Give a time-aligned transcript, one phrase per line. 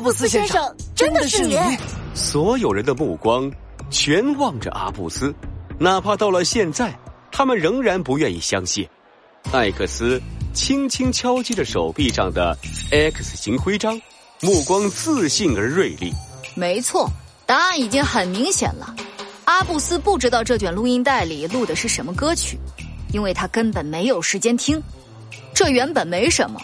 [0.00, 1.56] 布斯先生，真的是你！
[2.14, 3.50] 所有人的目光
[3.90, 5.34] 全望着阿布斯，
[5.78, 6.98] 哪怕到了现在，
[7.30, 8.88] 他们仍然不愿意相信。
[9.52, 10.20] 艾克斯
[10.52, 12.56] 轻轻敲击着手臂上的
[12.90, 14.00] X 型徽章，
[14.40, 16.12] 目光自信而锐利。
[16.54, 17.08] 没错，
[17.46, 18.94] 答案已经很明显了。
[19.44, 22.58] 阿布斯不知道这卷录音带里录的是什么歌曲，
[23.12, 24.82] 因为他根本没有时间听。
[25.54, 26.60] 这原本没什么，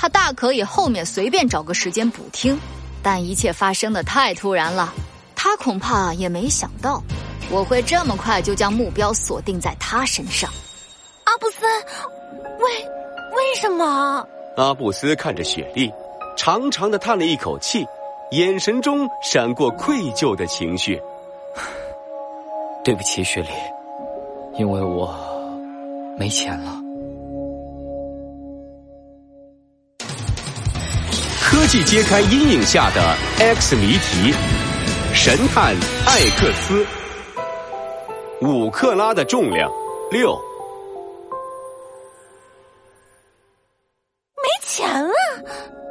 [0.00, 2.56] 他大可以后面随便找个时间补听，
[3.02, 4.94] 但一切发生的太突然了，
[5.34, 7.02] 他恐怕也没想到
[7.50, 10.48] 我会这么快就将目标锁定在他身上。
[11.24, 11.66] 阿布斯，
[12.60, 12.70] 为
[13.36, 14.24] 为什么？
[14.56, 15.92] 阿布斯看着雪莉，
[16.36, 17.84] 长长的叹了一口气，
[18.30, 21.02] 眼神中闪过愧疚的情绪。
[22.84, 23.48] 对不起，雪莉，
[24.58, 25.12] 因为我
[26.16, 26.87] 没钱了。
[31.50, 33.00] 科技揭开阴影下的
[33.38, 34.34] X 谜题，
[35.14, 35.74] 神探
[36.06, 36.86] 艾克斯，
[38.42, 39.72] 五克拉的重量
[40.10, 40.38] 六，
[44.36, 45.14] 没钱了。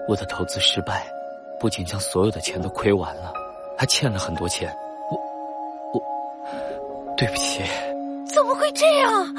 [0.08, 1.12] 我的投资失败，
[1.60, 3.34] 不仅将所有的钱都亏完了，
[3.76, 4.72] 还欠了很多钱。
[5.10, 5.18] 我，
[5.92, 7.64] 我，对不起。
[8.32, 9.36] 怎么会这样？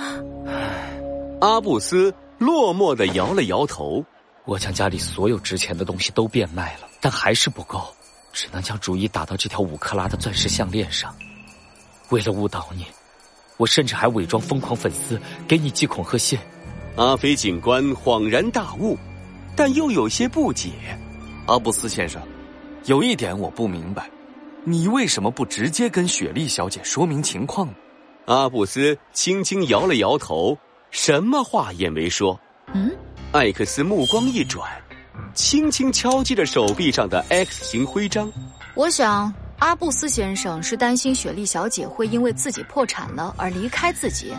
[1.41, 4.05] 阿布斯落寞的摇了摇头。
[4.49, 7.95] 我将家里所有值钱的东西都变卖了，但还是不够，
[8.33, 11.15] 只能将主意打到这条五克拉的钻石项链上。
[12.09, 12.87] 为了误导你，
[13.59, 16.39] 我甚至还伪装疯狂粉丝给你寄恐吓信。
[16.97, 18.97] 阿飞警官恍然大悟，
[19.55, 20.71] 但又有些不解。
[21.47, 22.19] 阿布斯先生，
[22.87, 24.09] 有一点我不明白，
[24.65, 27.69] 你为什么不直接跟雪莉小姐说明情况？
[28.25, 30.57] 阿布斯轻轻摇了摇头，
[30.91, 32.41] 什么话也没说。
[32.73, 32.91] 嗯。
[33.31, 34.67] 艾克斯目光一转，
[35.35, 38.33] 轻轻敲击着手臂上的 X 型徽章。
[38.75, 44.33] 我想，阿布斯先生是担心雪莉小姐会因为自己破产了而离开自己，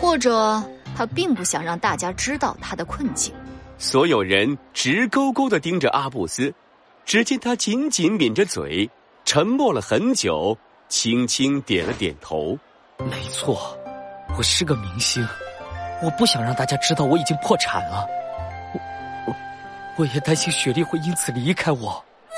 [0.00, 0.62] 或者
[0.96, 3.34] 他并不想让大家知道他的困境。
[3.76, 6.54] 所有人直勾勾的盯着阿布斯，
[7.04, 8.88] 只见他紧紧抿着嘴，
[9.26, 10.56] 沉默了很久，
[10.88, 12.58] 轻轻点了点头。
[13.10, 13.78] 没错，
[14.38, 15.22] 我是个明星。
[16.02, 18.06] 我不想让大家知道我已经破产了，
[18.74, 18.80] 我
[19.26, 19.34] 我
[19.96, 22.04] 我也担心雪莉会因此离开我。
[22.28, 22.36] 你，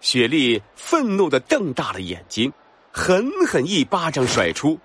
[0.00, 2.50] 雪莉愤怒的瞪大了眼睛，
[2.90, 4.78] 狠狠一巴掌甩出，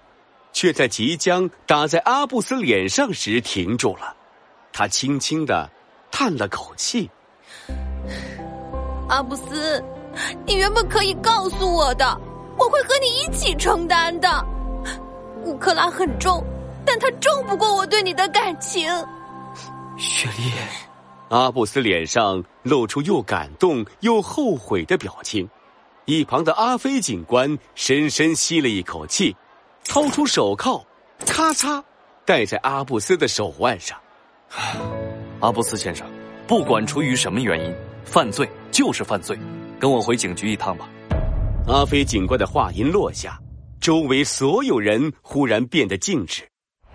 [0.51, 4.13] 却在即将打在阿布斯脸上时停住了。
[4.73, 5.69] 他轻轻的
[6.11, 7.09] 叹了口气
[9.07, 9.81] ：“阿布斯，
[10.45, 12.05] 你原本可以告诉我的，
[12.57, 14.45] 我会和你一起承担的。
[15.45, 16.43] 乌克拉很重。”
[16.89, 18.89] 但他重不过我对你的感情，
[19.95, 20.51] 雪莉。
[21.27, 25.47] 阿布斯脸上露出又感动又后悔的表情。
[26.05, 29.35] 一旁的阿飞警官深深吸了一口气，
[29.85, 30.83] 掏出手铐，
[31.27, 31.83] 咔嚓
[32.25, 33.95] 戴在阿布斯的手腕上。
[35.41, 36.07] 阿布斯先生，
[36.47, 37.71] 不管出于什么原因，
[38.03, 39.37] 犯罪就是犯罪，
[39.79, 40.89] 跟我回警局一趟吧。
[41.67, 43.39] 阿飞警官的话音落下，
[43.79, 46.48] 周围所有人忽然变得静止。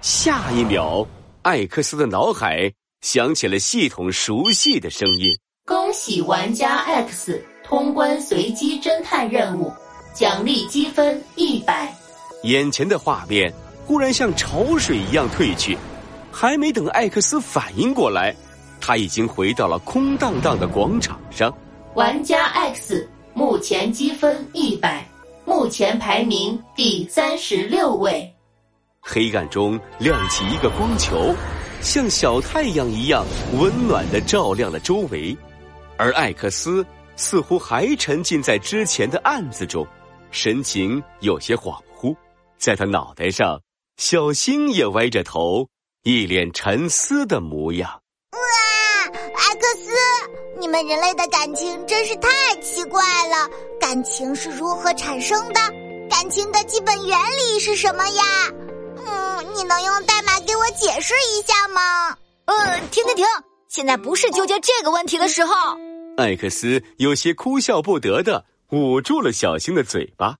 [0.04, 1.08] 下一秒，
[1.40, 2.70] 艾克斯的脑海
[3.00, 5.34] 响起了系统熟悉的声音
[5.64, 9.72] ：“恭喜玩家 X 通关随机侦探任务，
[10.12, 11.90] 奖励积分一百。”
[12.44, 13.50] 眼前的画面
[13.86, 15.74] 忽然像潮水一样退去，
[16.30, 18.36] 还没等艾克斯反应过来，
[18.82, 21.50] 他已经回到了空荡荡的广场上。
[21.94, 25.08] 玩家 X 目前积分一百，
[25.46, 28.30] 目前排名第三十六位。
[29.06, 31.34] 黑暗中亮起一个光球，
[31.82, 33.22] 像小太阳一样
[33.58, 35.36] 温暖的照亮了周围，
[35.98, 39.86] 而艾克斯似乎还沉浸在之前的案子中，
[40.30, 42.16] 神情有些恍惚。
[42.56, 43.60] 在他脑袋上，
[43.98, 45.68] 小星也歪着头，
[46.02, 47.90] 一脸沉思的模样。
[48.32, 48.38] 哇，
[49.12, 49.90] 艾克斯，
[50.58, 52.30] 你们人类的感情真是太
[52.62, 53.50] 奇怪了！
[53.78, 55.60] 感情是如何产生的？
[56.08, 58.22] 感情的基本原理是什么呀？
[59.44, 62.16] 嗯，你能用代码给我解释一下吗？
[62.46, 63.26] 呃，停停停，
[63.68, 65.54] 现在不是纠结这个问题的时候。
[66.16, 70.36] 艾克斯有些哭笑不得的捂住了小星的嘴巴。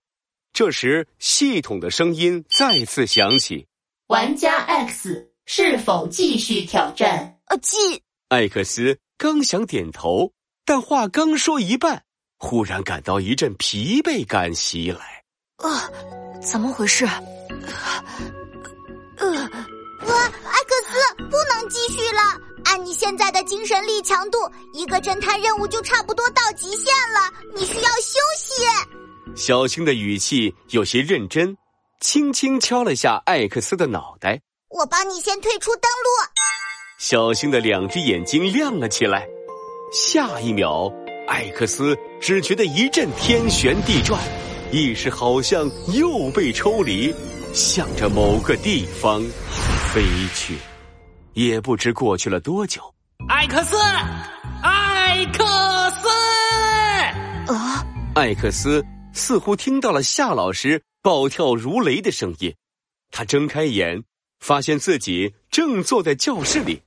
[0.52, 3.66] 这时，系统的声音再次响起
[4.06, 8.00] ：“玩家 X 是否继续挑战？”呃，继。
[8.28, 10.32] 艾克斯刚想点头，
[10.64, 12.04] 但话刚说一半，
[12.38, 15.24] 忽然感到一阵疲惫感袭来。
[15.56, 15.90] 啊，
[16.40, 17.04] 怎么回事？
[19.32, 22.40] 艾克斯，不能继续了。
[22.64, 24.38] 按你现在的精神力强度，
[24.72, 28.52] 一个侦探任务就差不多到极限了，你需要休息。
[29.36, 31.56] 小青的语气有些认真，
[32.00, 34.40] 轻轻敲了下艾克斯的脑袋。
[34.68, 36.10] 我帮你先退出登录。
[36.98, 39.26] 小青的两只眼睛亮了起来，
[39.92, 40.90] 下一秒，
[41.28, 44.20] 艾克斯只觉得一阵天旋地转，
[44.72, 47.14] 意识好像又被抽离，
[47.54, 49.22] 向着某个地方
[49.92, 50.02] 飞
[50.34, 50.58] 去。
[51.34, 52.82] 也不知过去了多久，
[53.28, 53.76] 艾克斯，
[54.62, 55.44] 艾克
[55.90, 56.08] 斯，
[57.52, 57.86] 啊！
[58.14, 62.54] 艾克斯似乎听到了夏老师暴跳如雷的声音，
[63.10, 64.02] 他睁开眼，
[64.40, 66.82] 发现自己正坐在教室里，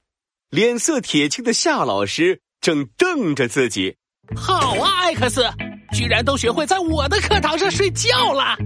[0.50, 3.96] 脸色铁青的夏老师正瞪着自己。
[4.36, 5.46] 好啊，艾克斯，
[5.94, 8.58] 居然都学会在我的课堂上睡觉了！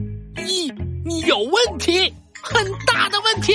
[1.25, 3.53] 有问题很大的问题。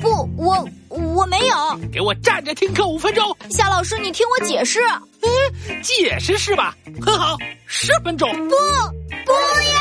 [0.00, 1.56] 不我我没有。
[1.92, 3.36] 给我站着听课五分钟。
[3.50, 4.80] 夏老师你听我解释。
[5.22, 6.74] 嗯解释是吧？
[7.02, 7.36] 很好
[7.66, 8.30] 十分钟。
[8.48, 8.56] 不
[9.26, 9.80] 不要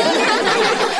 [0.00, 0.96] 啊。